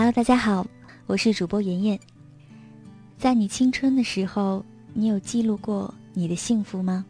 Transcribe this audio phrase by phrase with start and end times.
[0.00, 0.66] Hello，大家好，
[1.04, 2.00] 我是主播妍妍。
[3.18, 4.64] 在你青春的时候，
[4.94, 7.04] 你有记录过你的幸福吗？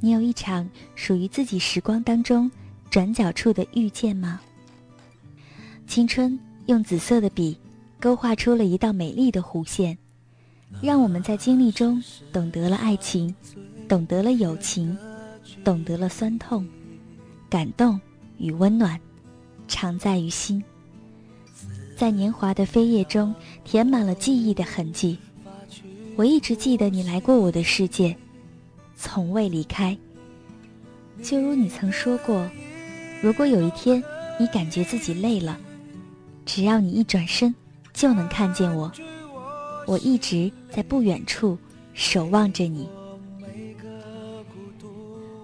[0.00, 2.50] 你有一场属于自己时光当中
[2.90, 4.40] 转角处的遇见吗？
[5.86, 6.36] 青春
[6.66, 7.56] 用紫色的笔
[8.00, 9.96] 勾画出了一道美丽的弧线，
[10.82, 13.32] 让我们在经历中懂得了爱情，
[13.88, 14.98] 懂得了友情，
[15.62, 16.66] 懂得了酸痛、
[17.48, 18.00] 感动
[18.38, 19.00] 与温暖，
[19.68, 20.60] 常在于心。
[21.98, 25.18] 在年华的飞页中，填满了记忆的痕迹。
[26.14, 28.16] 我一直记得你来过我的世界，
[28.96, 29.98] 从未离开。
[31.24, 32.48] 就如你曾说过，
[33.20, 34.00] 如果有一天
[34.38, 35.58] 你感觉自己累了，
[36.46, 37.52] 只要你一转身，
[37.92, 38.92] 就能看见我。
[39.84, 41.58] 我一直在不远处
[41.94, 42.88] 守望着你。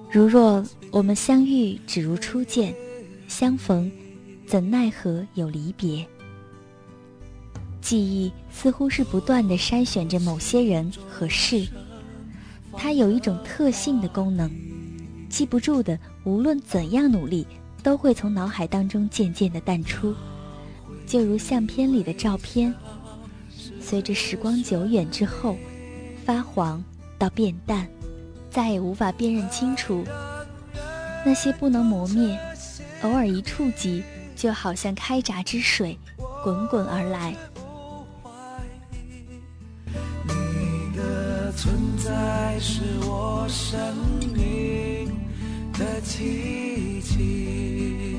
[0.08, 2.72] 如若我们相遇只如初见，
[3.26, 3.90] 相逢
[4.46, 6.06] 怎奈何有离别？
[7.84, 11.68] 记忆似乎是不断的筛选着某些人和事，
[12.72, 14.50] 它有一种特性的功能，
[15.28, 17.46] 记不住的，无论怎样努力，
[17.82, 20.14] 都会从脑海当中渐渐的淡出，
[21.06, 22.74] 就如相片里的照片，
[23.82, 25.58] 随着时光久远之后，
[26.24, 26.82] 发黄
[27.18, 27.86] 到变淡，
[28.48, 30.02] 再也无法辨认清楚。
[31.22, 32.38] 那些不能磨灭，
[33.02, 34.02] 偶尔一触及，
[34.34, 35.98] 就好像开闸之水，
[36.42, 37.36] 滚滚而来。
[42.60, 43.78] 是我生
[44.32, 45.10] 命
[45.76, 48.13] 的奇迹，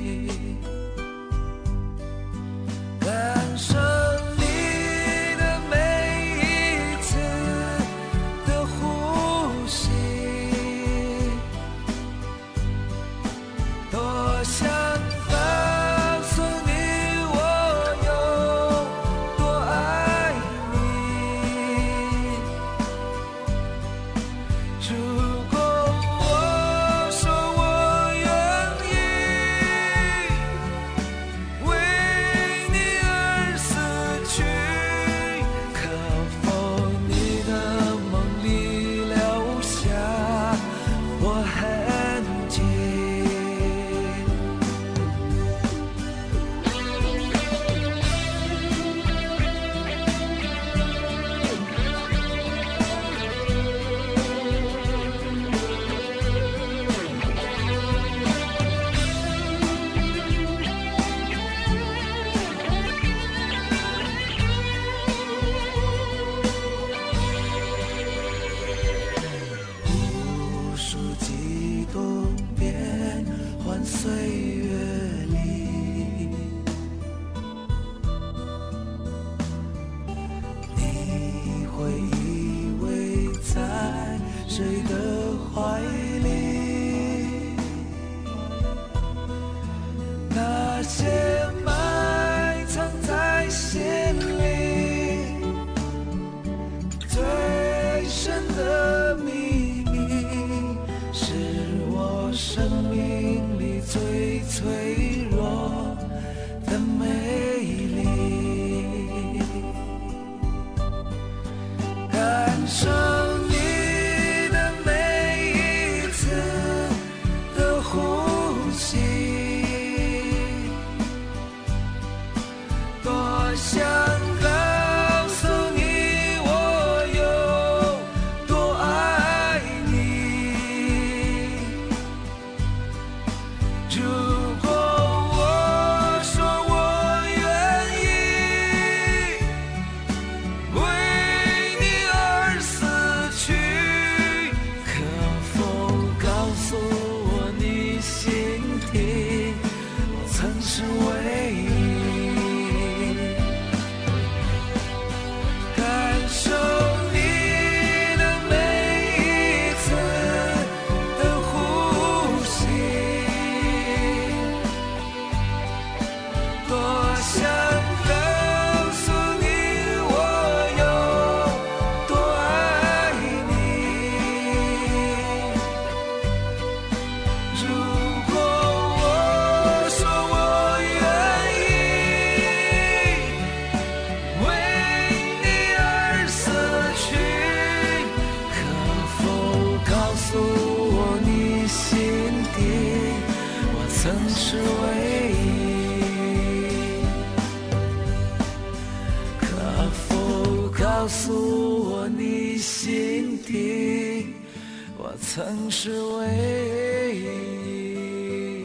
[205.36, 208.64] 曾是唯一。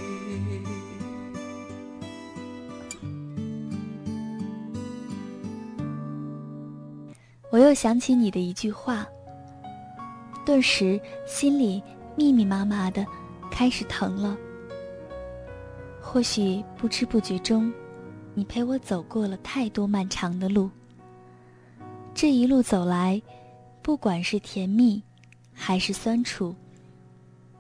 [7.50, 9.06] 我又想起你的一句话，
[10.46, 10.98] 顿时
[11.28, 11.84] 心里
[12.16, 13.06] 密密麻麻的
[13.52, 14.38] 开始疼了。
[16.00, 17.70] 或许不知不觉中，
[18.34, 20.70] 你陪我走过了太多漫长的路。
[22.14, 23.22] 这一路走来，
[23.82, 25.04] 不管是甜蜜，
[25.54, 26.56] 还是酸楚，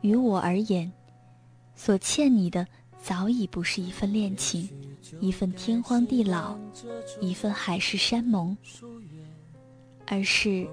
[0.01, 0.91] 于我而言，
[1.75, 2.65] 所欠你的
[3.01, 4.69] 早已不是一份恋情，
[5.19, 6.57] 一份天荒地老，
[7.19, 8.55] 一份海誓山盟。
[10.07, 10.67] 而是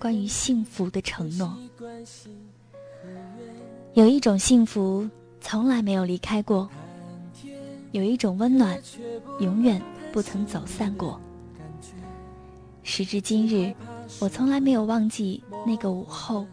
[0.00, 1.56] 关于幸福的承诺。
[3.94, 5.08] 有一种幸福
[5.40, 6.68] 从来没有离开过，
[7.92, 8.76] 有一种温暖
[9.38, 9.80] 永远
[10.10, 11.20] 不曾走散过。
[12.82, 13.72] 时至今日，
[14.18, 16.44] 我从来没有忘记那个午后，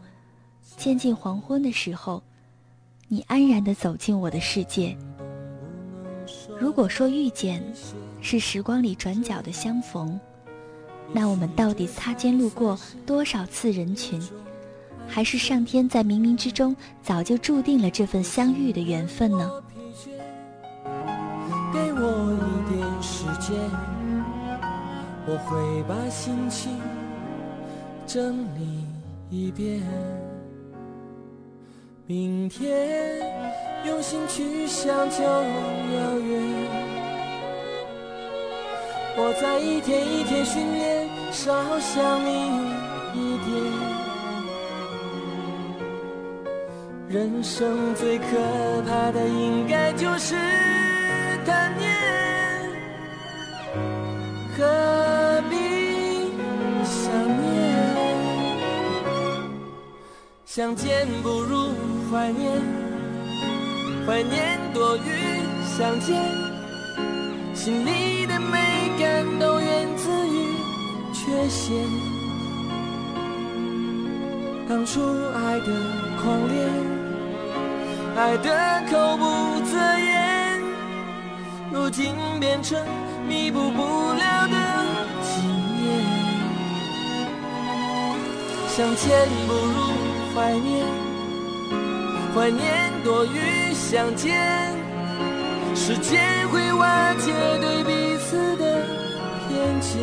[0.77, 2.21] 渐近黄昏的时候，
[3.07, 4.95] 你安然地走进我的世界。
[6.59, 7.63] 如果说遇见
[8.21, 10.17] 是时光里转角的相逢。
[11.13, 14.21] 那我们到底擦肩路过多少次人群，
[15.07, 19.49] 还是上天在冥冥之中早就注定了这份相遇的缘分呢？
[21.73, 23.57] 给我一点时间，
[25.25, 26.77] 我会把心情
[28.05, 28.83] 整理
[29.29, 29.81] 一遍。
[32.09, 33.19] 明天
[33.83, 36.41] 用心去想就遥远。
[39.17, 41.51] 我在一天一天训练，少
[41.81, 42.31] 想你
[43.13, 43.51] 一点。
[47.09, 48.25] 人生最可
[48.87, 50.33] 怕的应该就是
[51.45, 51.91] 贪念，
[60.47, 61.73] 相见不如
[62.09, 62.49] 怀念，
[64.07, 65.01] 怀念多于
[65.77, 66.15] 相见，
[67.53, 68.57] 心里的美。
[68.97, 70.55] 感都源自于
[71.13, 71.75] 缺陷。
[74.67, 74.99] 当初
[75.35, 75.67] 爱的
[76.19, 76.67] 狂烈，
[78.15, 80.59] 爱的口不择言，
[81.71, 82.83] 如今变成
[83.27, 83.83] 弥补不
[84.13, 84.57] 了的
[85.21, 85.85] 纪念。
[88.69, 90.06] 相见不如
[90.37, 90.85] 怀念，
[92.35, 94.37] 怀念多于相见。
[95.73, 98.85] 时间会瓦解对彼此的
[99.47, 99.99] 偏见，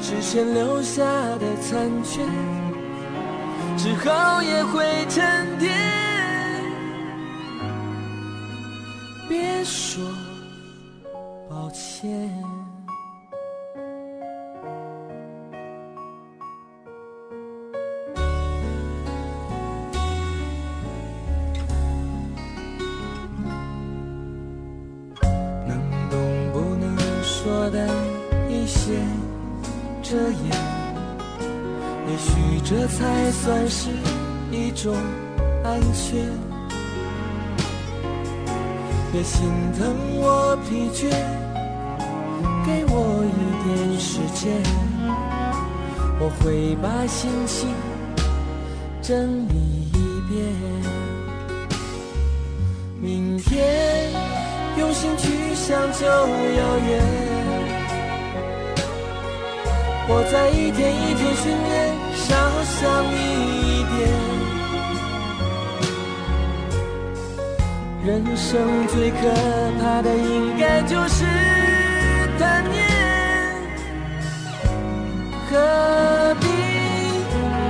[0.00, 2.24] 之前留下的残缺，
[3.76, 5.72] 之后也会沉淀。
[9.28, 10.00] 别说
[11.50, 12.30] 抱歉。
[33.24, 33.88] 也算是
[34.52, 34.94] 一种
[35.64, 36.30] 安全。
[39.10, 41.08] 别心疼我疲倦，
[42.66, 44.60] 给我一点时间，
[46.20, 47.72] 我会把心情
[49.00, 49.54] 整理
[49.94, 50.44] 一遍。
[53.00, 54.12] 明天
[54.76, 57.02] 用心去想就遥远。
[60.10, 62.03] 我在一天一天训练。
[62.26, 63.16] 少想你
[63.60, 63.94] 一点，
[68.06, 69.16] 人生最可
[69.78, 71.24] 怕的应该就是
[72.38, 72.82] 贪念，
[75.50, 76.46] 何必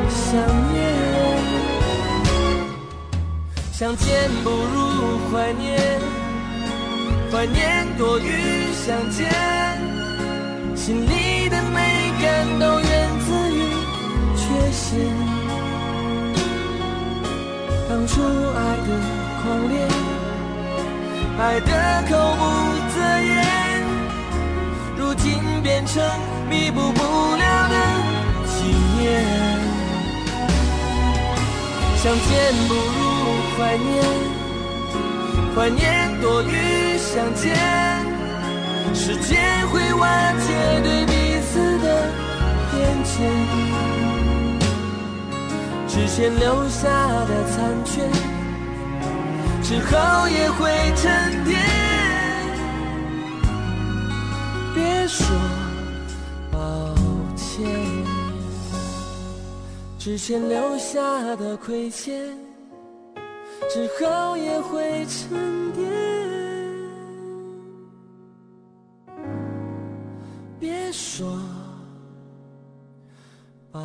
[0.08, 0.40] 想
[0.72, 0.74] 念？
[3.72, 6.00] 相见不如怀念，
[7.32, 9.28] 怀念多于相见，
[10.76, 12.83] 心里的美感都。
[14.74, 14.98] 缺陷，
[17.88, 18.88] 当初爱的
[19.40, 19.74] 狂烈，
[21.38, 21.70] 爱的
[22.10, 22.42] 口不
[22.92, 23.32] 择言，
[24.98, 26.02] 如今变成
[26.50, 27.00] 弥补不
[27.36, 27.74] 了的
[28.46, 28.64] 纪
[28.98, 29.00] 念。
[32.02, 32.78] 相见不如
[33.56, 33.92] 怀念，
[35.54, 37.54] 怀念多于相见，
[38.92, 41.12] 时间会瓦解对彼
[41.52, 42.10] 此的
[42.72, 43.93] 偏见。
[45.94, 46.88] 之前留下
[47.24, 48.02] 的残缺，
[49.62, 51.56] 之后也会沉淀。
[54.74, 55.24] 别说
[56.50, 56.58] 抱
[57.36, 57.64] 歉，
[59.96, 61.00] 之前留下
[61.36, 62.36] 的亏欠，
[63.72, 65.88] 之后也会沉淀。
[70.58, 71.38] 别说
[73.70, 73.80] 抱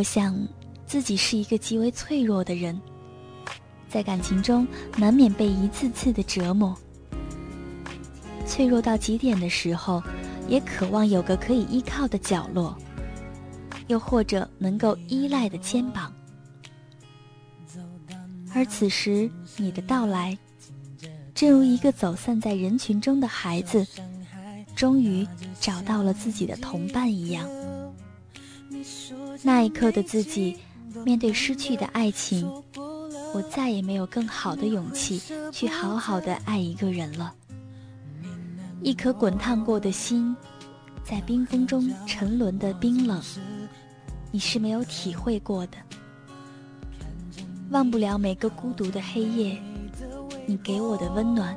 [0.00, 0.34] 我想，
[0.86, 2.80] 自己是一个极为脆弱的人，
[3.86, 4.66] 在感情中
[4.96, 6.74] 难免被一次次的折磨。
[8.46, 10.02] 脆弱到极点的时候，
[10.48, 12.74] 也渴望有个可以依靠的角落，
[13.88, 16.10] 又或者能够依赖的肩膀。
[18.54, 20.34] 而此时，你的到来，
[21.34, 23.86] 正如一个走散在人群中的孩子，
[24.74, 25.28] 终于
[25.60, 27.46] 找到了自己的同伴一样。
[29.42, 30.56] 那一刻的自己，
[31.04, 32.46] 面对失去的爱情，
[33.32, 35.20] 我再也没有更好的勇气
[35.50, 37.34] 去好好的爱一个人了。
[38.82, 40.34] 一颗滚烫过的心，
[41.04, 43.22] 在冰封中沉沦的冰冷，
[44.30, 45.78] 你是没有体会过的。
[47.70, 49.56] 忘不了每个孤独的黑夜，
[50.44, 51.56] 你给我的温暖，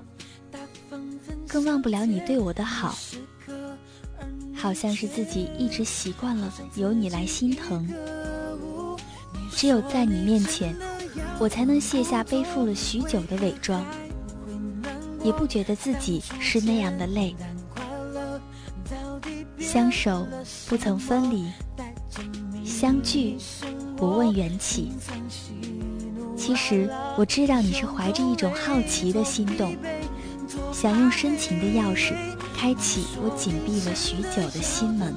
[1.47, 2.95] 更忘不了你对我的好。
[4.63, 7.85] 好像是自己一直习惯了由你来心疼，
[9.51, 10.73] 只有在你面前，
[11.37, 13.85] 我才能卸下背负了许久的伪装，
[15.21, 17.35] 也不觉得自己是那样的累。
[19.59, 20.25] 相守
[20.69, 21.51] 不曾分离，
[22.63, 23.35] 相聚
[23.97, 24.93] 不问缘起。
[26.37, 29.75] 其实我知道你是怀着一种好奇的心动，
[30.71, 32.13] 想用深情的钥匙。
[32.63, 35.13] 开启我紧闭了许久的心门。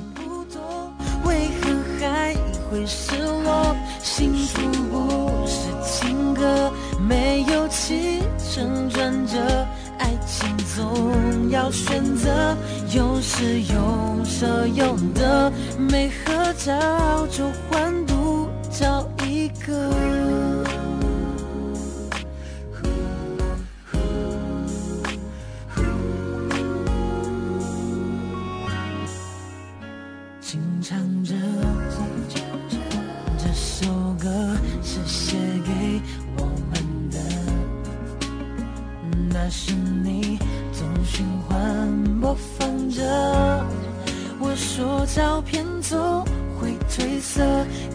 [1.24, 2.34] 为何还
[2.68, 3.76] 会失落？
[4.02, 4.60] 幸福
[4.90, 6.72] 不是情歌，
[7.08, 8.20] 没有起
[8.52, 9.38] 承转折，
[9.96, 12.56] 爱情总要选择，
[12.92, 20.05] 有时有舍有得，没合照就换独角一个。
[30.88, 31.34] 唱着
[33.36, 33.88] 这首
[34.22, 36.00] 歌是写给
[36.38, 37.18] 我们的，
[39.32, 40.38] 那是你
[40.72, 43.02] 总循环播放着。
[44.38, 46.24] 我说照片总
[46.60, 47.42] 会褪色，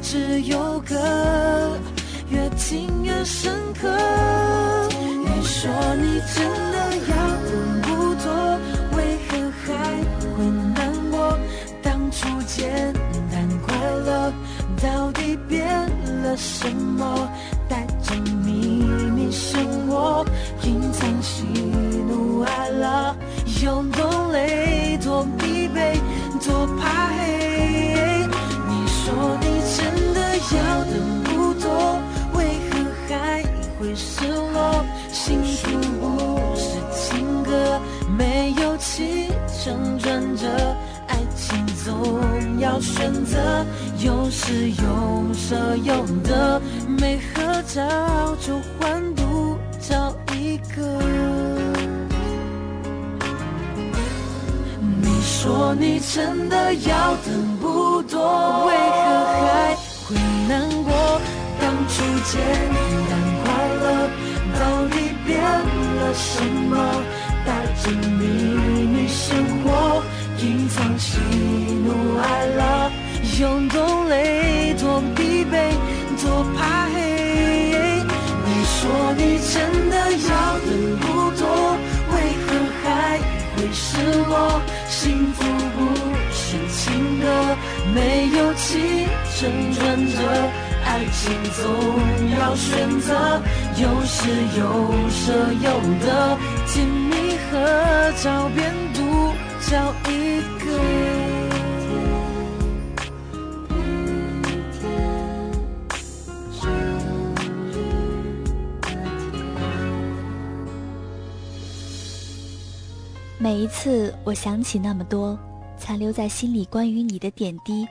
[0.01, 0.97] 只有歌
[2.29, 3.87] 越听越深刻。
[4.91, 6.43] 你说你真
[6.73, 6.90] 的。
[16.37, 17.29] 什么？
[17.67, 18.83] 带着秘
[19.15, 20.25] 密生活，
[20.63, 21.43] 隐藏喜
[22.07, 23.15] 怒哀乐，
[23.63, 25.99] 有多累多疲惫。
[26.43, 28.25] 多怕黑，
[28.67, 29.45] 你说你
[29.77, 30.19] 真的
[30.57, 30.91] 要的
[31.23, 31.69] 不多，
[32.33, 32.39] 为
[32.71, 32.73] 何
[33.07, 33.43] 还
[33.79, 34.83] 会失落？
[35.11, 35.69] 幸福
[35.99, 37.79] 不是情歌，
[38.17, 39.27] 没有起
[39.63, 40.47] 承转折，
[41.07, 42.19] 爱情总
[42.61, 43.65] 要选择，
[44.05, 50.81] 有失有舍有得，没合照就换独角一个。
[55.01, 59.01] 你说你真的要等不多，为何
[59.41, 59.75] 还
[60.05, 60.15] 会
[60.47, 61.19] 难过？
[61.59, 62.39] 当初简
[63.09, 63.11] 单
[63.43, 63.51] 快
[63.81, 63.85] 乐，
[64.59, 66.77] 到底变了什么？
[67.43, 67.49] 带
[67.81, 68.21] 着秘
[68.85, 70.00] 密生活，
[70.73, 71.17] 藏喜
[71.85, 72.91] 怒哀乐，
[73.39, 75.53] 有多累多疲惫，
[76.23, 76.95] 多怕黑。
[78.45, 78.79] 你说
[79.17, 79.95] 你真的
[80.29, 80.69] 要的
[81.01, 81.03] 不
[81.39, 81.43] 多，
[82.13, 82.47] 为何
[82.81, 82.85] 还
[83.55, 83.83] 会失
[84.29, 84.61] 落？
[84.87, 85.43] 幸福
[85.75, 85.79] 不
[86.31, 87.25] 是情歌，
[87.93, 89.39] 没有起承
[89.73, 90.17] 转折，
[90.85, 91.21] 爱情
[91.57, 91.59] 总
[92.39, 93.41] 要选择，
[93.75, 94.19] 有失
[94.57, 94.61] 有
[95.09, 95.67] 舍有
[95.99, 96.37] 得，
[96.67, 98.73] 甜蜜合照变
[99.71, 99.77] 找
[100.09, 100.65] 一个。
[113.37, 115.39] 每一次我想起那么多
[115.77, 117.87] 残留在心里关于你的点滴，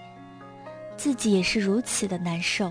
[0.98, 2.70] 自己也是如此的难受。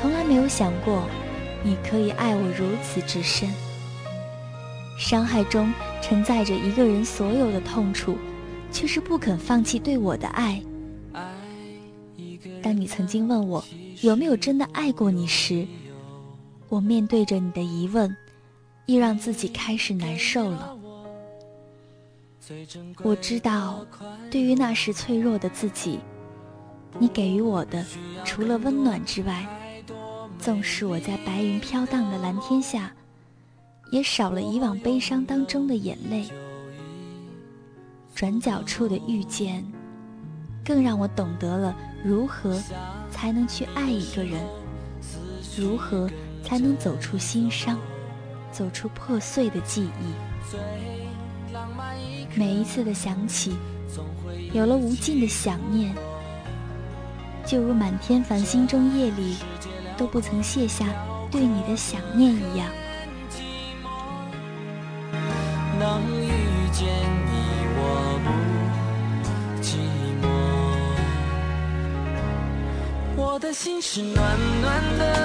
[0.00, 1.02] 从来没有想过，
[1.64, 3.52] 你可以爱我如此之深。
[4.98, 8.16] 伤害中承载着一个人所有的痛楚，
[8.70, 10.62] 却是不肯放弃对我的爱。
[12.62, 13.62] 当你曾经问我
[14.00, 15.66] 有没有真的爱过你时，
[16.68, 18.14] 我面对着你的疑问，
[18.86, 20.76] 亦让自己开始难受了。
[23.02, 23.84] 我知道，
[24.30, 25.98] 对于那时脆弱的自己，
[26.98, 27.84] 你给予我的
[28.24, 29.46] 除了温暖之外，
[30.38, 32.92] 纵使我在白云飘荡的蓝天下。
[33.90, 36.26] 也少了以往悲伤当中的眼泪。
[38.14, 39.64] 转角处的遇见，
[40.64, 42.60] 更让我懂得了如何
[43.10, 44.40] 才能去爱一个人，
[45.58, 46.08] 如何
[46.44, 47.78] 才能走出心伤，
[48.52, 50.14] 走出破碎的记忆。
[52.36, 53.56] 每一次的想起，
[54.52, 55.94] 有了无尽的想念，
[57.44, 59.36] 就如满天繁星中夜里
[59.96, 60.86] 都不曾卸下
[61.30, 62.68] 对你的想念一样。
[73.94, 75.23] 是暖暖的。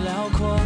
[0.00, 0.58] 辽阔，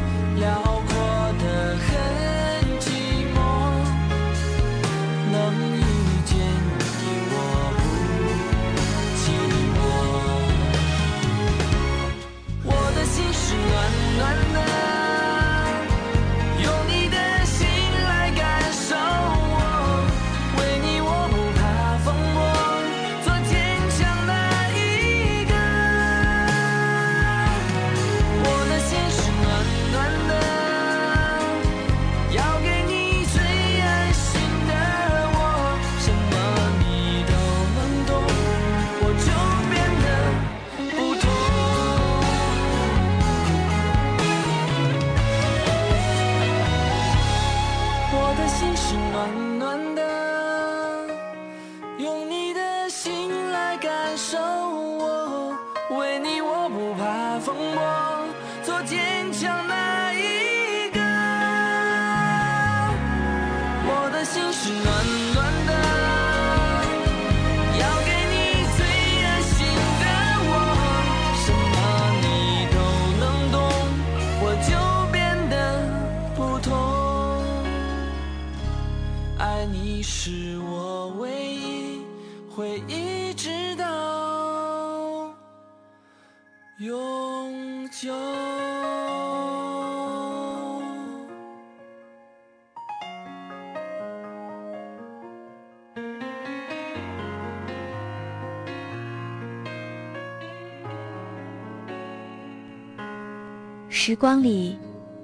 [104.02, 104.78] 时光里，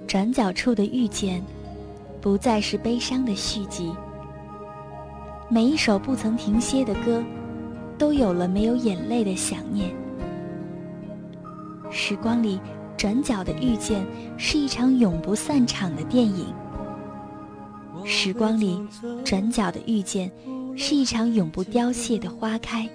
[0.05, 1.43] 转角处的遇见，
[2.21, 3.91] 不再是悲伤的续集。
[5.49, 7.23] 每一首不曾停歇的歌，
[7.97, 9.89] 都有了没有眼泪的想念。
[11.89, 12.61] 时光里，
[12.95, 14.05] 转角的遇见，
[14.37, 16.53] 是一场永不散场的电影。
[18.05, 18.79] 时光里，
[19.25, 20.31] 转角的遇见，
[20.75, 22.87] 是一场永不凋谢的花开。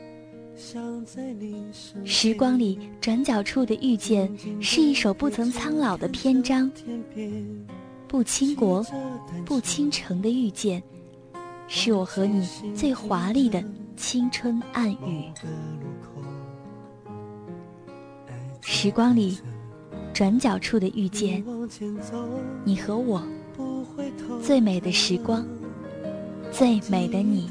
[2.05, 6.70] 时光里，转角处的遇见，是一首不曾苍老的篇章。
[8.07, 8.85] 不倾国，
[9.44, 10.83] 不倾城的遇见，
[11.66, 13.62] 是我和你最华丽的
[13.96, 15.33] 青春暗语。
[18.61, 19.38] 时光里，
[20.12, 21.44] 转角处的遇见，
[22.64, 23.22] 你和我
[24.42, 25.44] 最美的时光，
[26.53, 27.51] 最美的你。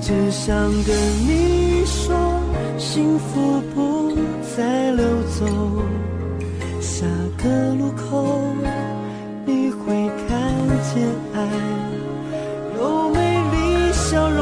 [0.00, 0.54] 只想
[0.84, 0.94] 跟
[1.26, 2.14] 你说，
[2.78, 4.16] 幸福不
[4.56, 5.04] 再溜
[5.38, 5.46] 走。
[6.80, 7.04] 下
[7.42, 8.54] 个路口，
[9.44, 10.28] 你会看
[10.94, 11.02] 见
[11.34, 11.38] 爱
[12.78, 13.18] 有美
[13.52, 14.40] 丽笑容。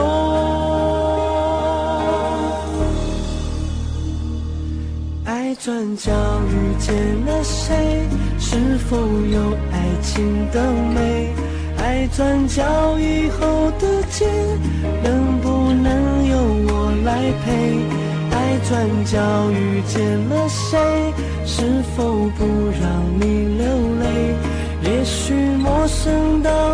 [5.25, 6.13] 爱转角
[6.51, 8.07] 遇见了谁？
[8.39, 9.41] 是否有
[9.73, 11.33] 爱情的美？
[11.85, 14.25] 爱转角以后的街，
[15.03, 16.35] 能不能由
[16.67, 17.53] 我来陪？
[18.35, 18.73] 爱转
[19.05, 19.21] 角
[19.51, 20.79] 遇见了谁？
[21.45, 22.03] 是否
[22.39, 22.47] 不
[22.81, 22.89] 让
[23.21, 23.67] 你流
[24.01, 24.05] 泪？
[24.91, 26.74] 也许陌生到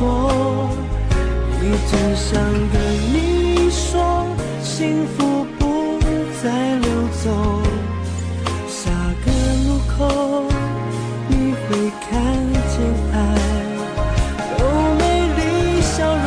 [0.00, 0.70] 说？
[1.60, 2.40] 一直想
[2.72, 2.74] 跟
[3.12, 4.24] 你说，
[4.62, 6.00] 幸福不
[6.42, 6.44] 再
[6.78, 6.88] 溜
[7.22, 7.24] 走。
[8.66, 8.90] 下
[9.22, 9.26] 个
[9.66, 9.98] 路口，
[11.28, 11.66] 你会
[12.00, 12.10] 看
[12.72, 12.74] 见
[13.12, 13.14] 爱
[14.58, 14.60] 有
[14.98, 15.02] 美
[15.36, 15.38] 丽
[15.82, 16.26] 笑容。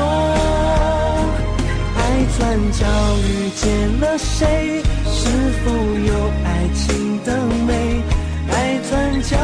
[1.97, 1.99] 爱
[2.37, 2.41] 转
[2.73, 2.85] 角
[3.25, 3.63] 遇见
[3.99, 4.83] 了谁？
[5.05, 5.19] 是
[5.65, 6.13] 否有
[6.45, 7.27] 爱情的
[7.65, 8.03] 美？
[8.51, 8.53] 爱
[8.87, 8.91] 转
[9.23, 9.35] 角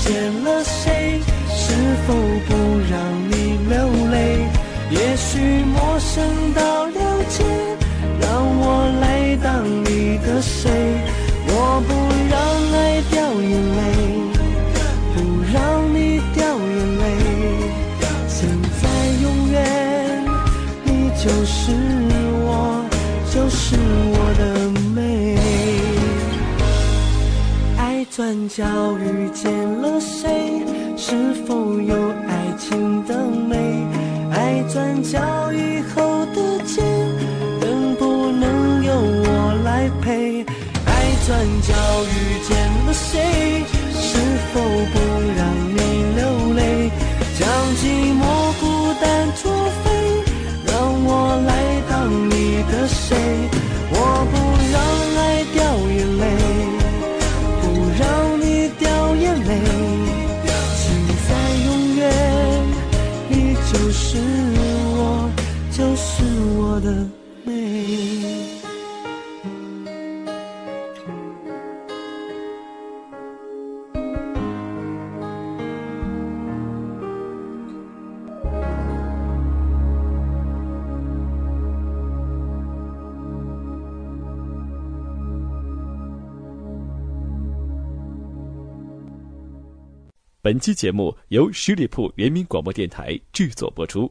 [0.00, 1.20] 见了谁？
[1.48, 1.74] 是
[2.06, 2.14] 否
[2.48, 2.50] 不
[2.90, 2.98] 让
[3.30, 3.34] 你
[3.68, 3.72] 流
[4.10, 4.48] 泪？
[4.90, 6.86] 也许陌生到
[66.90, 67.06] 的
[67.44, 68.10] 美。
[90.42, 94.10] 本期节目由十里铺人民广播电台制作播出。